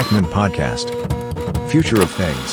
[0.00, 0.86] Ekman Podcast.
[1.70, 2.50] Future of Things.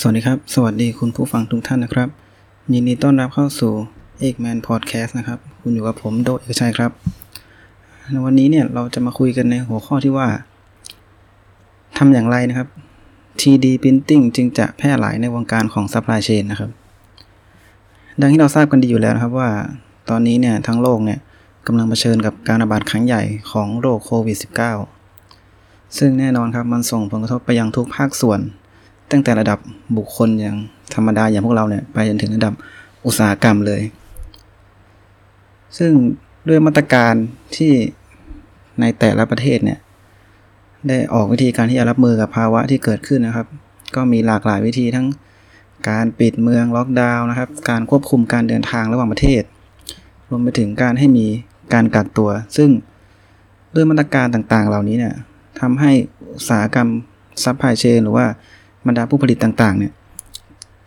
[0.00, 2.08] สวัสดีครับ สวัสดีคุณผู้ฟังทุกท่านนะครับ
[2.72, 3.72] ยินดีต้อนรับเข้าสู่
[4.26, 6.90] Eggman Podcast นะครับ คุณอยู่กับผมโดเอกชัยครับ
[8.10, 10.28] ในวันนี้เนี่ยเราจะมาคุยกันในหัวข้อที่ว่า
[11.98, 12.68] ทำอย่างไรนะครับ
[13.40, 16.70] 3D Printing จึงจะแพร่หลายในวงการของ Supply Chain นะครับ
[18.20, 19.50] ดังที่เราทราบกันดีอยู่แล้วนะครับว่า
[20.10, 21.18] ตอนนี้เนี่ยทั้งโลกเนี่ย
[21.66, 24.36] กำลังเผชิญกับการระบาดครั้งใหญ่ของโรคโควิด
[25.12, 28.40] -19 ซึ่งแน่นอนครับมันส่งผลกระทบไปยังทุกภาคส่วน
[29.10, 29.58] ตั้งแต่ระดับ
[29.96, 30.56] บุคคลอย่าง
[30.94, 32.54] ธรรมดาอย่างพวกเราเนี่ยไปจนถึงระดับ
[33.06, 33.82] อุตสาหกรรมเลย
[35.78, 35.92] ซึ่ง
[36.48, 37.14] ด้วยมาตรการ
[37.56, 37.72] ที่
[38.80, 39.78] ในแต่ละประเทศเนี่ย
[40.88, 43.46] ได้ออกวิธีการที่จะรับมือกับภาวะที่เกิดขึ้นนะครับ
[43.94, 45.06] ก็มีหลากหลายวิธีทั้ง
[45.88, 49.42] การปิดเมืองล็อกดาวน์นะครับ การควบคุมการเดินทางระหว่างประเทศ
[50.34, 51.26] รวมไปถึงการให้มี
[51.72, 52.70] การกักตัว ซึ่ง
[53.74, 55.14] ด้วยมาตรการต่างๆ เหล่านี้เนี่ย
[55.60, 55.92] ทำให้
[56.34, 56.88] อุตสาหกรรม
[57.42, 58.26] ซัพพลายเชนหรือว่า
[58.86, 59.92] บรรดาผู้ผลิตต่างๆ เนี่ย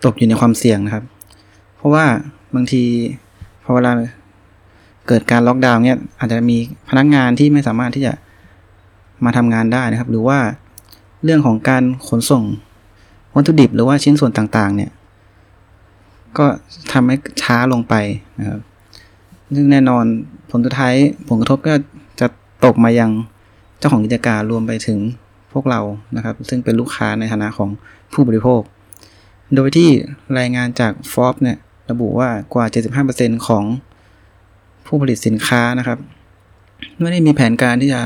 [0.06, 1.04] ตกอยู่ในความเสี่ยงนะครับ
[1.76, 2.06] เพราะว่า
[2.56, 2.84] บางที
[3.64, 3.92] พอเวลา
[5.08, 6.58] เกิดการล็อกดาวน์เนี่ยอาจจะมี
[6.90, 8.14] พนักงานที่ไม่สามารถที่จะ
[9.26, 10.40] มาทำงานได้นะครับ หรือว่า
[11.24, 12.44] เรื่องของการขนส่ง
[13.36, 14.92] วัตถุดิบหรือว่าชิ้นส่วนต่างๆ เนี่ย
[16.38, 16.46] ก็
[16.92, 17.94] ทำให้ช้าลงไป
[18.40, 18.62] นะครับ
[19.56, 20.06] ซึ่งแน่นอน
[20.50, 20.94] ผลสุดท้าย
[21.28, 21.74] ผลกระทบก็
[22.20, 22.28] จะ
[22.66, 23.12] ตกมายัง
[23.78, 25.00] เจ้าของกิจการรวมไปถึง
[25.54, 25.82] พวกเรา
[26.16, 27.70] นะครับ ซึ่งเป็นลูกค้าในฐานะของ
[28.14, 28.62] ผู้บริโภค
[29.56, 29.90] โดยที่
[30.40, 31.58] รายงานจาก Forbes เนี่ย
[31.92, 32.66] ระบุว่ากว่า
[33.06, 33.64] 75%ของ
[34.86, 36.00] ผู้ผลิตสินค้านะครับ
[37.02, 38.02] ไม่ได้มีแผนการที่จะ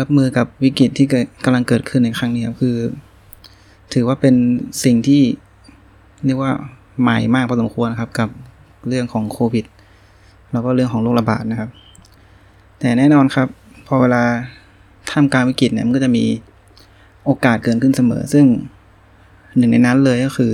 [0.00, 1.06] รับมือกับวิกฤตที่
[1.44, 2.76] กำลังเกิดขึ้นในครั้งนี้ครับคือ
[3.94, 4.34] ถือว่าเป็น
[4.84, 5.22] สิ่งที่
[6.24, 6.52] เรียกว่า
[7.00, 8.28] ใหม่มากพอสมควรครับกับ
[8.88, 9.64] เรื่องของโควิด
[10.52, 11.70] แล้วก็เรื่องของโรคระบาดนะครับ
[12.78, 13.48] แต่แน่นอนครับ
[13.86, 14.22] พอเวลา
[15.10, 16.24] ท่ามกลางวิกฤตเนี่ยมันก็จะมี
[17.24, 18.44] โอกาสเกิดขึ้นเสมอ ซึ่ง
[19.56, 20.52] หนึ่งในนั้นเลยก็คือ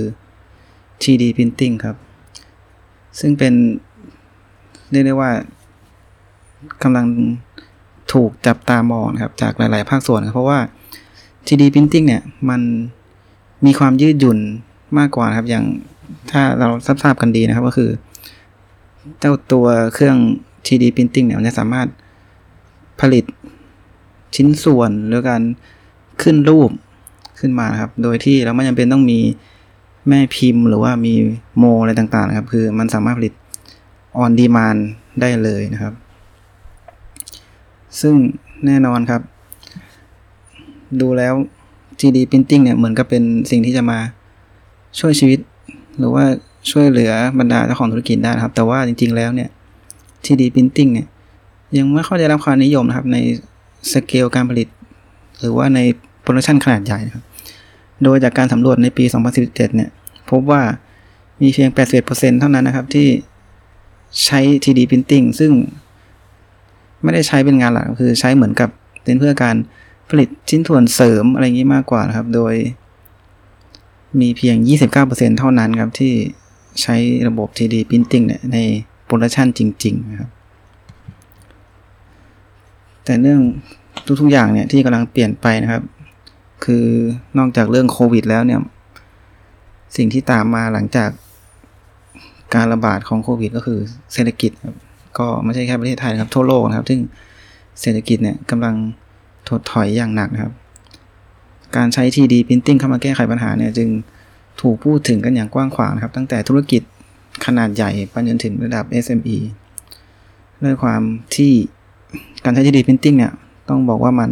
[1.03, 1.95] 3D Printing ครับ
[3.19, 3.53] ซึ่งเป็น
[4.91, 5.31] เรียกได้ว่า
[6.83, 7.05] กำลัง
[8.13, 10.59] ถูกจับตามองนครับ จากหลาย ๆ ภาคส่วนเพราะว่า
[11.47, 12.61] 3D Printing เนี่ย มัน
[13.65, 14.39] มีความยืดหยุ่น
[14.97, 15.65] มากกว่าครับ อย่าง
[16.31, 16.67] ถ้าเรา
[17.03, 17.89] ทราบกันดีนะครับ ก็คือ
[19.19, 20.17] เจ้าตัวเครื่อง
[20.65, 21.87] 3D Printing เนี่ยจะสามารถ
[23.01, 23.25] ผลิต
[24.35, 25.41] ชิ้นส่วนหรือการ
[26.21, 26.69] ขึ้นรูป
[27.39, 29.19] ขึ้นมาครับ โดยที่เราไม่จำเป็นต้องมี
[30.09, 31.13] แม่พิมพ์หรือว่ามี
[31.57, 33.33] โมอะไรต่างๆ นะครับ คือมันสามารถผลิต
[34.23, 34.79] on demand
[35.21, 35.93] ได้เลยนะครับ
[38.01, 38.15] ซึ่ง
[38.65, 39.21] แน่นอนครับ
[41.01, 41.33] ดูแล้ว
[41.99, 43.99] 3D Printing เนี่ยเหมือนกับเป็นสิ่งที่จะมา
[44.99, 45.39] ช่วยชีวิต
[45.97, 46.23] หรือว่า
[46.69, 49.49] ช่วยเหลือบรรดาเจ้าของธุรกิจได้นะครับ แต่ว่าจริง ๆ แล้วเนี่ย
[50.25, 51.07] 3D Printing เนี่ย
[51.77, 53.17] ยังไม่ค่อยได้รับความนิยมนะครับใน
[53.93, 54.67] สเกลการผลิต
[55.39, 55.79] หรือว่าใน
[56.21, 57.23] โปรดักชันขนาดใหญ่นะครับ
[58.03, 59.05] โดยจากการสำรวจในปี
[59.35, 59.89] 2017 เนี่ย
[60.31, 60.61] พบว่า
[61.41, 61.69] มีเพียง
[62.05, 63.07] 81%เท่านั้นนะครับที่
[64.25, 65.51] ใช้ 3D Printing ซึ่ง
[67.03, 68.69] ไม่ได้ใช้เป็นงานหลักคือใช้เหมือนกับ
[69.03, 69.55] เป็นเพื่อการ
[70.09, 72.53] ผลิตชิ้นส่วนเสริมอะไรอย่างนี้มากกว่านะครับ โดย
[74.19, 74.55] มีเพียง
[74.97, 76.13] 29%เท่านั้นครับที่
[76.81, 76.95] ใช้
[77.27, 78.57] ระบบ 3D Printing เนี่ยใน
[79.05, 80.29] โปรดักชันจริง ๆ นะครับ
[83.05, 83.41] แต่เรื่อง
[84.21, 85.83] ทุกๆอย่างเนี่ยที่กำลังเปลี่ยนไปนะครับ
[86.65, 86.85] คือ
[87.37, 88.59] นอกจากเรื่องโควิดแล้วเนี่ย
[89.95, 91.09] สิ่งที่ตามมาหลังจาก
[92.55, 93.79] การระบาดของโควิด ก็คือ
[94.13, 94.75] เศรษฐกิจครับ
[95.17, 96.99] ก็ไม่ใช่แค่ประเทศไทยนะครับ ทั่วโลกนะครับ ซึ่ง
[97.81, 98.75] เศรษฐกิจเนี่ยกำลัง
[99.49, 100.53] ถดถอยอย่างหนักนะครับ
[101.75, 103.89] การใช้ 3D Printing เข้ามาแก้ไขปัญหาเนี่ยจึง
[104.61, 106.81] ถูกพูดถึงกันอย่างกว้างขวางนะครับ ตั้งแต่ธุรกิจ
[107.45, 109.37] ขนาดใหญ่ไปจนถึงระดับ SME
[110.63, 111.01] ด้วยความ
[111.35, 111.51] ที่
[112.43, 113.33] การใช้ 3D Printing เนี่ย
[113.69, 114.31] ต้องบอกว่ามัน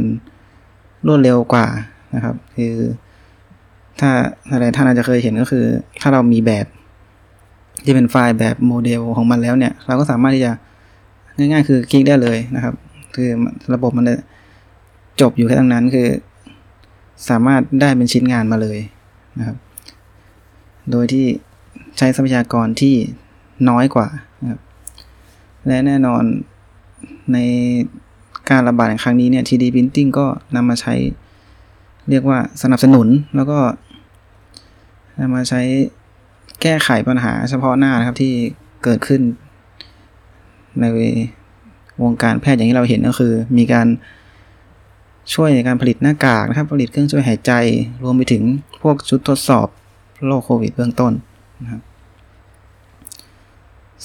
[1.08, 1.68] รวดเร็วกว่า
[2.16, 2.74] นะครับ คือ
[4.00, 4.10] ถ้า
[4.52, 5.66] อะไรท่านอาจจะเคยเห็นก็คือ
[6.02, 6.66] ถ้าเรามีแบบ
[7.86, 10.52] ที่เป็นไฟล์แบบโมเดลของมันแล้วเนี่ย เราก็สามารถที่จะ
[11.38, 12.76] ง่ายๆ คือคลิกได้เลยนะครับ
[13.16, 13.30] คือ
[13.74, 14.06] ระบบมัน
[15.22, 16.08] จบอยู่แค่ตรงนั้นคือ
[17.30, 18.80] สามารถได้เป็นชิ้นงานมาเลย
[19.40, 19.58] นะครับ
[20.92, 21.26] โดยที่
[21.98, 22.96] ใช้ทรัพยากรที่
[23.70, 24.08] น้อยกว่า
[24.52, 24.62] ครับ
[25.68, 26.24] และแน่นอน
[27.34, 27.38] ใน
[28.50, 30.26] การระบาดในครั้งนี้เนี่ย 3D Printing ก็
[30.56, 30.94] นำมาใช้
[32.10, 33.60] เรียกว่าสนับสนุนแล้วก็
[35.20, 35.62] นำมาใช้
[36.62, 38.34] แก้ไขปัญหาเฉพาะหน้านะครับที่
[38.84, 39.22] เกิดขึ้น
[40.82, 40.86] ใน
[42.04, 43.88] วงการแพทย์อย่างที่เราเห็นก็คือ มีการ
[45.34, 47.52] ช่วยในการผลิตหน้ากากนะครับ ผลิตเครื่องช่วยหายใจ
[48.04, 48.44] รวมไปถึง
[48.82, 49.68] พวกชุดทดสอบ
[50.28, 51.14] โรคโควิดเบื้องต้น
[51.62, 51.82] นะครับ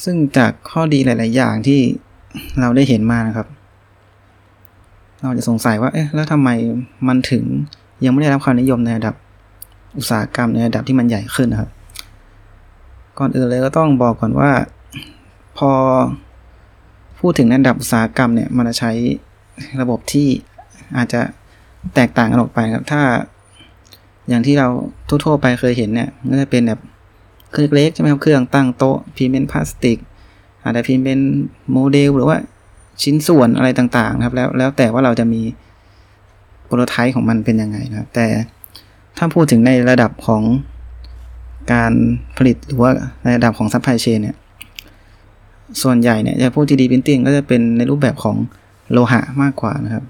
[0.03, 1.81] ซึ่งจากข้อดีหลาย ๆ อย่างที่
[2.61, 3.47] เราได้เห็นมานะครับ
[5.23, 6.49] เราจะสงสัยว่า เอ๊ะ แล้วทำไม
[7.09, 7.45] มันถึง
[8.05, 9.15] ยังไม่ได้รับความนิยมในระดับ
[9.97, 11.71] อุตสาหกรรมในระดับที่มันใหญ่ขึ้นนะครับ
[13.19, 14.51] ก่อนอื่นเลยก็ต้องบอกก่อนว่า
[15.59, 15.71] พอ
[17.19, 18.93] พูดถึงระดับอุตสาหกรรมเนี่ย มันจะใช้
[19.81, 20.29] ระบบที่
[20.97, 21.21] อาจจะ
[21.95, 23.03] แตกต่างกันออกไปครับ ถ้า
[24.29, 24.69] อย่างที่เรา
[25.09, 26.81] ทั่วๆไปเคยเห็นเนี่ยก็จะเป็นแบบ
[27.53, 29.99] เครื่องเล็กใช่ไหมครับ เครื่องตั้งโต๊ะพิมพ์เป็นพลาสติก
[30.63, 31.19] อาจจะพิมพ์เป็น
[31.73, 32.37] โมเดลหรือว่า
[33.03, 35.43] ชิ้นส่วนอะไรต่างๆครับ แล้วแล้วแต่ว่าเราจะมี
[36.65, 38.27] โปรโตไทป์ของมันเป็นยังไงนะครับ แต่
[39.19, 40.43] ถ้าพูดถึงในระดับของ
[41.73, 41.93] การ
[42.37, 42.91] ผลิตหรือว่า
[43.25, 44.37] ในระดับของซัพพลายเชนเนี่ย
[45.83, 48.37] ส่วนใหญ่เนี่ยจะพูด 3D Printing ก็จะเป็นในรูปแบบของ
[48.93, 50.05] โลหะมากกว่านะครับ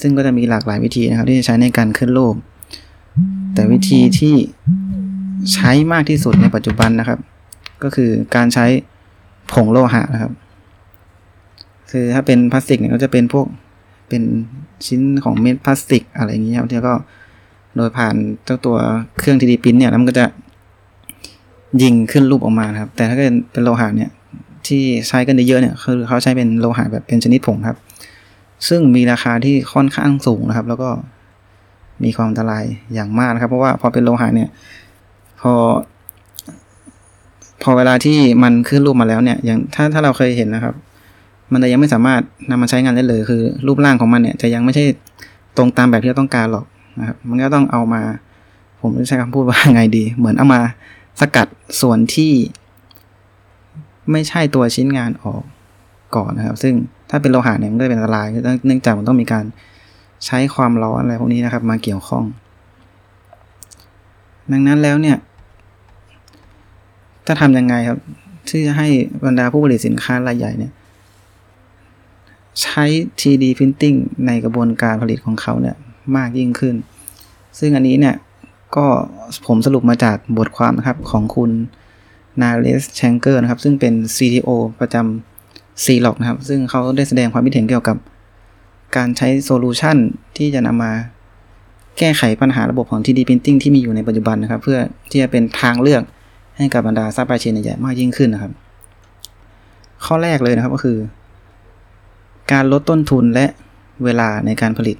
[0.00, 2.34] ซึ่งก็จะมีหลากหลายวิธีนะครับ ที่จะใช้ในการขึ้นรูป
[3.54, 4.34] แต่วิธีที่
[5.52, 7.18] ใช้มากที่สุดในปัจจุบันนะครับ
[7.82, 8.66] ก็คือการใช้
[9.52, 10.32] ผงโลหะนะครับ
[11.90, 13.46] คือถ้าเป็นพลาสติกเนี่ยก็จะเป็นพวก
[14.08, 14.22] เป็น
[14.86, 16.94] ชิ้นของเม็ดพลาสติกอะไรอย่างนี้ครับที่ก็
[17.76, 18.14] โดยผ่าน
[18.44, 18.76] เจ้าตัว
[19.18, 20.26] เครื่อง 3D Print เนี่ยแล้วมันก็จะ
[21.82, 24.10] ยิงขึ้นรูปออกมาครับ แต่ถ้าเกิดเป็นโลหะเนี่ย
[24.66, 27.78] ที่ใช้กันเยอะเนี่ยคือเขาใช้เป็นโลหะแบบเป็นชนิดผงครับ
[28.68, 30.90] ซึ่งมีราคาที่ค่อนข้างสูงนะครับ แล้วก็
[32.04, 32.64] มีความอันตราย
[32.94, 34.48] อย่างมากนะครับ เพราะว่าพอเป็นโลหะเนี่ย
[35.40, 35.52] พอ
[37.62, 40.74] พอเวลาที่มันขึ้นรูปมาแล้วเนี่ย อย่างถ้าถ้าเราเคยเห็นนะครับ
[41.52, 42.20] มันจะยังไม่สามารถ
[42.50, 44.84] นำมาใช้งานได้เลย คือ รูปร่างของมันเนี่ย จะยังไม่ใช่
[45.56, 46.64] ตรงตามแบบที่เราต้องการหรอก
[46.98, 48.02] นะครับ มันก็ต้องเอามา
[48.80, 50.60] ผมจะใช้คำพูดว่าไงดี เหมือนเอามา
[51.20, 51.46] สกัด
[51.80, 52.32] ส่วนที่
[54.10, 55.42] ไม่ใช่ตัวชิ้นงานออก
[56.16, 56.74] ก่อนนะครับ ซึ่ง
[57.10, 59.44] ถ้าเป็นโลหะเนี่ยมันก็เป็นอันตรายเนื่องจากมันต้องมีการ
[60.26, 62.24] ใช้ความร้อนอะไรพวกนี้นะครับ มาเกี่ยวข้อง
[64.52, 65.16] ดังนั้นแล้วเนี่ย
[67.26, 67.98] จะทำยังไงครับ
[68.48, 68.88] ที่จะให้
[69.24, 70.72] บรรดาผู้ผลิตสินค้ารายใหญ่เนี่ย
[72.62, 72.84] ใช้
[73.20, 75.76] 3D Printing ในกระบวนการผลิตของเขาเนี่ย
[76.16, 76.74] มากยิ่งขึ้น
[77.58, 78.16] ซึ่งอันนี้เนี่ย
[78.76, 78.86] ก็
[79.46, 81.50] ผมสรุปมาจากบทความนะครับของคุณ
[82.40, 84.48] นาเลสแชงเกอร์นะครับ ซึ่งเป็น CTO
[84.80, 87.96] ประจำ c l o g นะครับ ซึ่งเขาได้แสดงความคิดเห็นเกี่ยวกับ
[88.96, 89.96] การใช้โซลูชัน
[90.36, 90.92] ที่จะนำมา
[91.98, 94.78] แก้ไขปัญหาระบบของ 3D Printing ที่มีอยู่ในปัจจุบันนะครับ เพื่อ
[95.10, 96.02] ที่จะเป็นทางเลือก
[96.56, 98.52] ให้กับบรรดาซัพพลายเชนใหญ่มากยิ่งขึ้นนะครับ
[100.04, 100.98] ข้อแรกเลยนะครับก็คือ
[102.52, 103.46] การลดต้นทุนและ
[104.04, 104.96] เวลาในการผลิต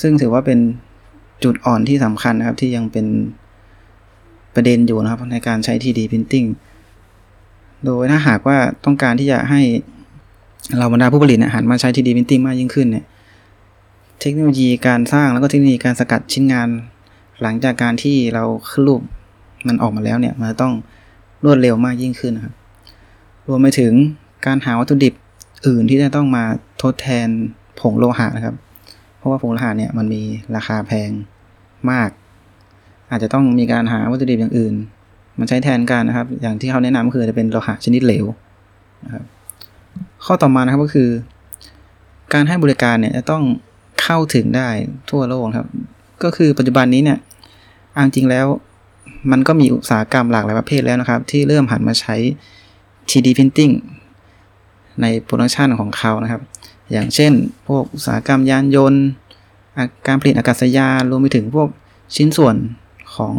[0.00, 0.58] ซึ่งถือว่าเป็น
[1.44, 3.06] จุดอ่อนที่สำคัญนะครับที่ยังเป็น
[4.54, 6.48] ประเด็นอยู่นะครับในการใช้ 3D Printing
[7.84, 9.60] โดยถ้าหากว่าต้องการที่จะให้
[10.78, 13.04] เราบรรดาผู้ผลิตเนี่ยหันมาใช้ 3D Printing มากยิ่งขึ้นเนี่ย
[14.20, 16.68] เทคโนโลยีการสร้างแล้วก็เทคโนโลยีการสกัดชิ้นงาน
[17.42, 19.00] หลังจากการที่เราขึ้นรูป
[19.68, 20.72] มันออกมาแล้วเนี่ยมันต้อง
[21.44, 22.54] รวดเร็วมากยิ่งขึ้นนะครับ
[23.46, 23.92] รวมไปถึง
[24.46, 25.14] การหาวัตถุดิบ
[25.66, 26.44] อื่นที่จะต้องมา
[26.82, 27.28] ทดแทน
[27.80, 28.56] ผงโลหะนะครับ
[29.16, 30.22] เพราะว่าผงโลหะเนี่ยมันมี
[30.56, 31.10] ราคาแพง
[31.90, 32.10] มาก
[33.10, 34.74] อาจจะต้องมีการหาวัตถุดิบอย่างอื่น
[35.38, 38.26] มันใช้แทนกันนะครับ อย่างที่เขาแนะนำก็คือจะเป็นโลหะชนิดเหลว
[39.04, 39.24] นะครับ
[40.26, 41.08] ข้อต่อมานะครับก็คือ
[42.32, 43.42] การให้บริการเนี่ยจะต้อง
[44.02, 44.68] เข้าถึงได้
[45.10, 45.68] ทั่วโลกครับ
[46.22, 47.18] ก็คือปัจจุบันนี้เนี่ย
[47.94, 48.46] อจริงแล้ว
[49.30, 52.16] มันก็มีอุตสาหกรรมหลากหลายประเภทแล้วนะครับ ที่เริ่มหันมาใช้
[53.10, 53.72] 3D Printing
[55.02, 56.42] ในโปรดักชันของเขานะครับ
[56.92, 57.32] อย่างเช่น
[57.68, 59.04] พวกอุตสาหกรรมยานยนต์
[60.06, 61.68] การผลิตอากาศยานรวมไปถึงพวก
[62.16, 62.56] ชิ้นส่วน
[63.14, 63.32] ของ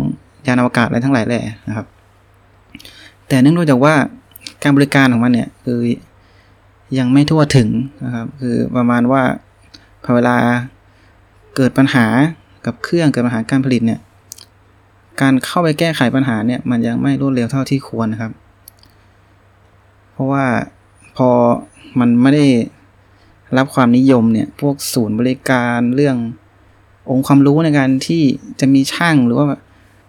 [0.47, 1.85] ยานอวกาศอะไรทั้งหลายแหล่นะครับ
[3.27, 3.93] แต่เนื่องจากว่า
[4.63, 5.79] การบริการของมันเนี่ยคือ
[6.97, 7.69] ยังไม่ทั่วถึง
[8.05, 9.23] นะครับคือประมาณว่า
[10.03, 10.37] พอเวลา
[11.55, 12.05] เกิดปัญหา
[12.65, 13.99] กับเครื่องเกิดปัญหาการผลิตเนี่ย
[15.21, 18.31] การเข้าไปแก้ไขปัญหาเนี่ยมันยังไม่รวดเร็วเท่าที่ควรนะครับ
[20.11, 20.45] เพราะว่า
[21.17, 21.29] พอ
[21.99, 22.45] มันไม่ได้
[23.57, 26.17] รับความนิยมเนี่ยพวกศูนย์บริการเรื่อง
[27.09, 28.23] องค์ความรู้ในการที่
[28.59, 29.45] จะมีช่างหรือว่า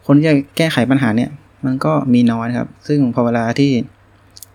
[0.07, 1.31] คนที่จะแก้ไขปัญหาเนี่ย
[1.65, 3.73] มันก็มีน้อยครับ ซึ่งพอเวลาที่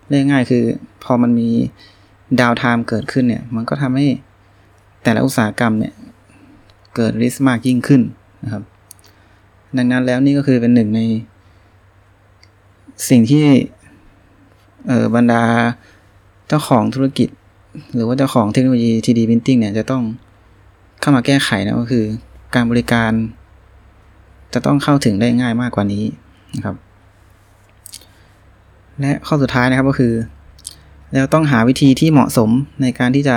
[0.08, 0.64] เรียกง่ายคือ
[1.04, 1.50] พอมันมี
[2.40, 4.06] ดาวไทม์เกิดขึ้นเนี่ย มันก็ทำให้
[5.02, 5.92] แต่ละอุตสาหกรรมเนี่ย
[6.96, 8.02] เกิดริสมากยิ่งขึ้น
[8.44, 8.62] นะครับ
[9.76, 11.00] ดังนั้นแล้วนี่ก็คือเป็นหนึ่งใน
[13.08, 13.44] สิ่งที่
[14.88, 15.42] เออบรรดา
[16.48, 17.28] เจ้าของธุรกิจ
[17.94, 20.02] หรือว่าเจ้าของเทคโนโลยี 3D Printing เนี่ยจะต้อง
[21.00, 22.04] เข้ามาแก้ไขนะก็คือ
[22.54, 23.12] การบริการ
[24.54, 26.04] จะต้องเข้าถึงได้ง่ายมากกว่านี้
[26.56, 26.76] นะครับ
[29.00, 30.12] และข้อสุดท้ายนะครับก็คือ
[31.20, 32.50] เราต้องหาวิธีที่เหมาะสม
[32.82, 33.36] ในการที่จะ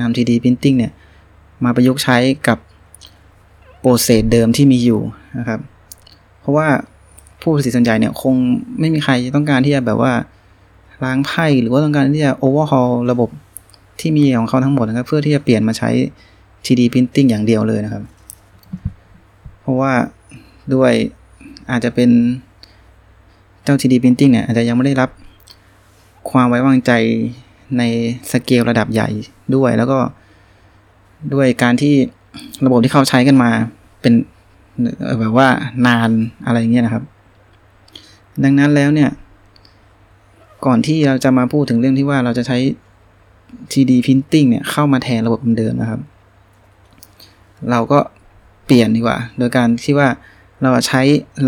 [0.00, 0.92] นำ 3D Printing เนี่ย
[1.64, 2.16] มาประยุกต์ใช้
[2.48, 2.58] กับ
[3.80, 5.00] โปรเซสเดิมที่มีอยู่
[5.38, 5.60] นะครับ
[6.40, 6.68] เพราะว่า
[7.40, 8.34] ผู้ผลิตส่วนใหญ่เนี่ย คง
[8.80, 10.12] ไม่มีใครต้องการที่จะแบบว่า
[11.04, 13.30] ล้างไพ่หรือว่าต้องการที่จะ overhaul ระบบ
[14.00, 15.90] ที่มีของเขาทั้งหมดนะครับ เพื่อที่จะเปลี่ยนมาใช้
[16.64, 18.02] 3D printing อย่างเดียวเลยนะครับ
[19.60, 19.92] เพราะว่า
[20.74, 20.92] ด้วย
[21.70, 22.10] อาจจะเป็น
[23.64, 25.10] เจ้า 3D printing เนี่ยอาจจะยังไม่ได้รับ
[26.30, 26.92] ความไว้วางใจ
[27.78, 27.82] ใน
[28.30, 29.08] สเกลระดับใหญ่
[29.54, 29.98] ด้วย แล้วก็
[31.34, 31.94] ด้วยการที่
[32.64, 33.50] ระบบที่เขาใช้กันมา
[34.00, 34.14] เป็น
[35.20, 35.48] แบบว่า
[35.86, 36.10] นาน
[36.46, 37.04] อะไรเงี้ยนะครับ
[38.42, 39.10] ดังนั้นแล้วเนี่ย
[40.66, 42.58] ก่อนที่เราจะมาพูดถึงเรื่องที่ว่าเราจะใช้
[43.72, 46.00] 3D printing เนี่ยเข้ามาแทนระบบเดิมนะครับ
[47.70, 47.98] เราก็
[48.66, 50.08] เปลี่ยนดีกว่า โดยการที่ว่า
[50.62, 51.00] เราใช้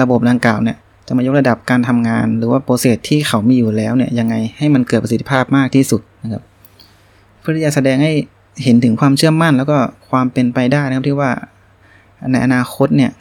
[0.02, 0.78] ระบบดังกล่าวเนี่ย
[1.11, 6.43] จะมายกระดับการทำงาน หรือว่าโปรเซสที่เขามีอยู่แล้วเนี่ยยังไงให้มันเกิดประสิทธิภาพมากที่สุดนะครับ
[7.41, 8.12] เพื่อที่จะแสดงให้
[8.65, 9.79] เห็นถึงความเชื่อมั่น แล้วก็
[10.11, 11.31] ความเป็นไปได้นะครับที่ว่า
[12.33, 13.12] ในอนาคตเนี่ย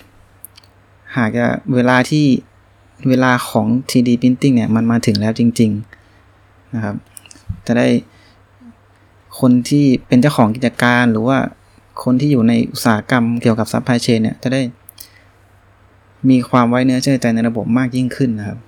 [1.17, 2.25] หากจะเวลาที่
[3.09, 5.71] เวลาของ 3D printing เนี่ยมันมาถึงแล้วจริง
[6.23, 6.95] ๆนะครับ
[7.67, 7.87] จะได้
[9.39, 11.37] คนที่เป็นเจ้าของกิจการหรือว่า
[12.03, 14.61] คนที่อยู่ในอุตสาหกรรมเกี่ยวกับซัพพลายเชนเนี่ยจะได้
[16.29, 18.59] มีความไว้เนื้อเชื่อใจในระบบมากยิ่งขึ้นนะครับ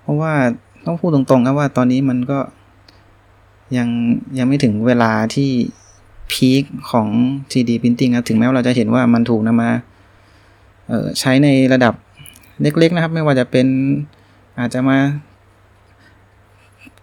[0.00, 0.32] เพราะว่า
[0.86, 2.38] ต้องพูดตรงๆครับว่าตอนนี้มันก็
[3.76, 3.88] ยัง
[4.38, 5.50] ยังไม่ถึงเวลาที่
[6.32, 7.08] พีคของ
[7.52, 9.70] 3D Printing ครับ ถึงแม้ว่าเราจะเห็นว่ามันถูกนำมา
[11.20, 11.94] ใช้ในระดับ
[12.62, 13.66] เล็ก ๆ นะครับ ไม่ว่าจะเป็น
[14.58, 14.98] อาจจะมา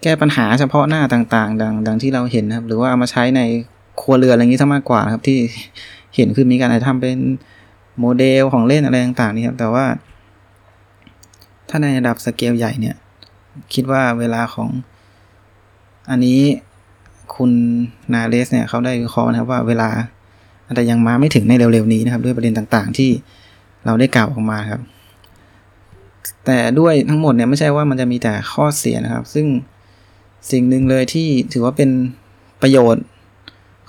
[0.03, 3.42] แก้ปัญหาเฉพาะหน้าต่างๆ ดังดังที่เราเห็นนะครับ หรือว่าเอามาใช้ใน
[4.01, 5.38] ครัวเรือนอะไรอย่างนี้ซะมากกว่าครับที่
[6.15, 7.18] เห็นคือมีการทำเป็น
[8.00, 9.86] โมเดลของเล่นอะไรต่างๆนี่ครับ แต่ว่า
[11.70, 12.96] ถ้าในระดับสเกลใหญ่เนี่ย
[13.74, 14.70] คิดว่าเวลาของ
[16.10, 16.40] อันนี้
[17.36, 17.52] คุณ
[18.14, 19.90] นาเลสเนี่ยเขาได้วิเคราะห์นะครับว่าเวลา
[20.66, 23.10] อาจจะยังมาไม่ถึงในเร็วๆนี้นะครับ ด้วยประเด็นต่างๆ ที่
[23.86, 24.82] เราได้กล่าวออกมาครับ
[26.46, 29.48] แต่ด้วยทั้งหมดเนี่ยไม่ใช่ว่ามันจะมีแต่ข้อเสียนะครับ ซึ่ง
[30.52, 31.90] สิ่งหนึ่งเลยที่ถือว่าเป็น
[32.62, 33.06] ประโยชน์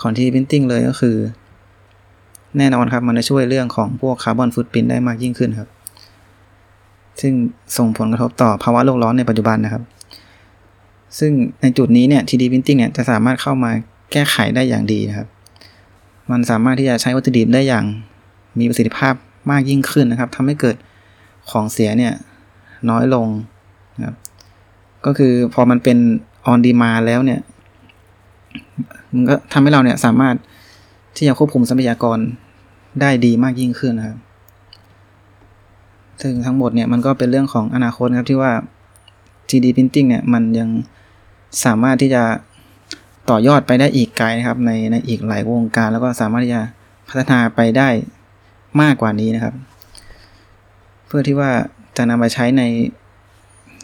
[0.00, 1.16] ของที่พิมพ์ติ้งเลยก็คือ
[2.58, 5.68] แน่นอนครับ มันจะช่วยเรื่องของพวกคาร์บอนฟุตพินได้มากยิ่งขึ้นครับ
[7.20, 7.32] ซึ่ง
[7.76, 9.82] ส่งผลกระทบต่อภาวะโลกร้อนในปัจจุบันนะครับ
[11.18, 11.32] ซึ่ง
[11.62, 13.70] ในจุดนี้เนี่ย 3D Printing เนี่ยจะสามารถเข้ามา
[14.12, 15.28] แก้ไขได้อย่างดีนะครับ
[16.30, 17.84] มันสามารถที่จะใช้วัตถุดิบได้อย่าง
[18.58, 19.14] มีประสิทธิภาพ
[19.50, 20.76] มากยิ่งขึ้นนะครับทำให้เกิด
[21.50, 22.12] ของเสียเนี่ย
[22.90, 23.28] น้อยลง
[23.98, 24.16] นะครับ
[25.06, 25.98] ก็คือพอมันเป็น
[26.50, 27.40] on demand แล้วเนี่ย
[29.14, 30.34] มันก็ทำให้เราเนี่ยสามารถ
[31.16, 32.18] ที่จะควบคุมทรัพยากร
[33.00, 34.18] ได้ดีมากยิ่งขึ้นนะครับ
[36.22, 38.52] ซึ่งทั้งหมดเนี่ยมันก็เป็นเรื่องของอนาคตครับที่ว่า
[39.48, 40.68] 3D printing เนี่ยมันยัง
[41.64, 42.22] สามารถที่จะ
[43.30, 46.62] ต่อยอดไปได้อีกไกลนะครับ ในในอีกหลายวงการ แล้วก็สามารถที่จะ
[47.08, 47.88] พัฒนาไปได้
[48.80, 49.54] มากกว่านี้นะครับ
[51.06, 51.50] เพื่อที่ว่า
[51.96, 52.62] จะนำไปใช้ใน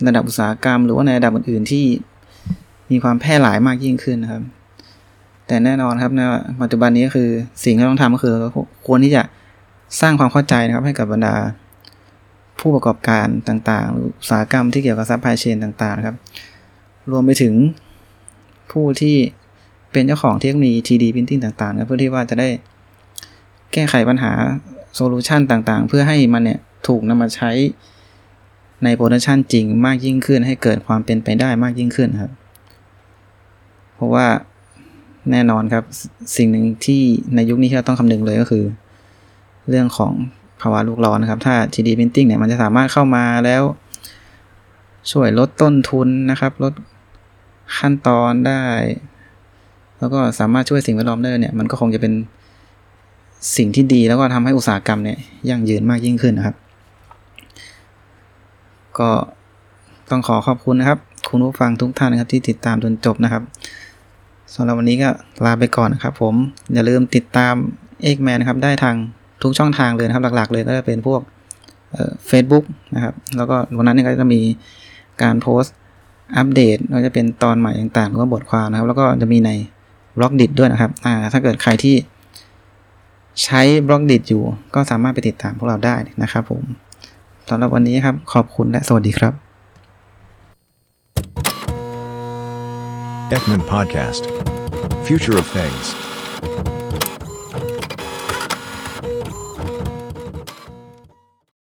[0.07, 1.85] ระดับอุตสาหกรรม หรือว่าในระดับอื่นๆที่
[2.91, 4.43] มีความแพร่หลายมากยิ่งขึ้นนะครับ
[5.51, 6.21] แต่แน่นอนครับใน
[6.63, 7.29] ปัจจุบันนี้ก็คือ
[7.65, 8.35] สิ่งที่ต้องทำก็คือ
[8.87, 9.23] ควรที่จะ
[10.01, 11.35] สร้างความเข้าใจนะครับให้กับบรรดา
[12.61, 16.17] ผู้ประกอบการต่างๆหรืออุตสาหกรรมที่เกี่ยวกับซัพพลายเชนต่างๆครับ
[17.11, 17.55] รวมไปถึง
[18.71, 19.17] ผู้ที่
[19.93, 22.49] เป็นเจ้าของเทคโนโลยี 3D Printing ต่างๆนะเพื่อที่ว่าจะได้
[23.73, 24.33] แก้ไขปัญหา
[24.95, 27.51] โซลูชันต่างๆ เพื่อให้มันเนี่ยถูกนำมาใช้
[28.85, 32.33] ในโปรดักชันจริงมากยิ่งขึ้น ให้เกิดความเป็นไปได้มากยิ่งขึ้นครับ
[33.95, 34.27] เพราะว่า
[35.33, 35.85] แน่นอนครับ
[36.37, 37.03] สิ่งหนึ่งที่
[37.35, 38.65] ในยุคนี้ที่เราต้องคำนึงเลยก็คือ
[39.69, 40.13] เรื่องของ
[40.61, 43.63] ภาวะโลกร้อนนะครับ ถ้า 3D Printing เนี่ยมันจะสามารถเข้ามาแล้ว
[45.11, 46.73] ช่วยลดต้นทุนนะครับ ลด
[47.79, 48.63] ขั้นตอนได้
[49.99, 52.13] แล้วก็สามารถช่วยสิ่งแวดล้อมได้เนี่ย มันก็คงจะเป็น
[53.57, 55.19] สิ่งที่ดีแล้วก็ทำให้อุตสาหกรรมเนี่ย
[55.49, 56.57] ยั่งยืนมากยิ่งขึ้นนะครับ
[58.99, 59.11] ก็
[60.11, 63.43] ต้องขอขอบคุณนะครับ คุณผู้ฟังทุกท่านนะครับที่ติดตามจนจบนะครับ
[64.55, 65.09] สำหรับวันนี้ก็
[65.45, 66.35] ลาไปก่อนนะครับผม
[66.75, 67.55] อย่าลืมติดตาม
[68.03, 68.97] เอกแมนนะครับ ได้ทาง
[69.43, 71.21] ทุกช่องทางเลยนะครับ หลักๆ เลยก็จะเป็นพวก
[72.27, 72.65] เฟซบุ๊ก
[72.95, 74.41] นะครับ แล้วก็วันนั้นก็จะมี
[75.23, 75.75] การโพสต์
[76.37, 79.51] อัปเดตก็จะเป็นตอนใหม่ต่างๆหรือว่าบทความนะครับ แล้วก็จะมีใน
[80.19, 81.97] Blockdit ด้วยนะครับอ่าถ้าเกิดใครที่
[83.45, 84.43] ใช้ Blockdit อยู่
[84.75, 86.63] ก็สามารถไปติดตามพวกเราได้นะครับผม
[87.49, 89.50] สำหรับวันนี้ครับขอบคุณและสวัสดีครับ
[93.31, 94.27] Ekman Podcast.
[95.07, 96.70] Future of Things.